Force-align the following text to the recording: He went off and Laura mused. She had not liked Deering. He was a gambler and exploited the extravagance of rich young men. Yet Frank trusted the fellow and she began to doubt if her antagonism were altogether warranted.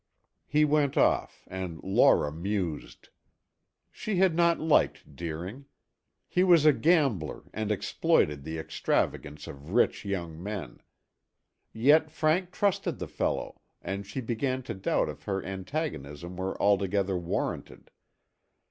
He 0.47 0.65
went 0.65 0.97
off 0.97 1.43
and 1.47 1.79
Laura 1.83 2.31
mused. 2.31 3.09
She 3.91 4.15
had 4.15 4.33
not 4.33 4.59
liked 4.59 5.15
Deering. 5.15 5.65
He 6.27 6.43
was 6.43 6.65
a 6.65 6.73
gambler 6.73 7.43
and 7.53 7.71
exploited 7.71 8.43
the 8.43 8.57
extravagance 8.57 9.45
of 9.45 9.69
rich 9.73 10.03
young 10.03 10.41
men. 10.41 10.81
Yet 11.71 12.09
Frank 12.09 12.51
trusted 12.51 12.97
the 12.97 13.07
fellow 13.07 13.61
and 13.79 14.07
she 14.07 14.21
began 14.21 14.63
to 14.63 14.73
doubt 14.73 15.07
if 15.07 15.25
her 15.25 15.45
antagonism 15.45 16.35
were 16.35 16.59
altogether 16.59 17.15
warranted. 17.15 17.91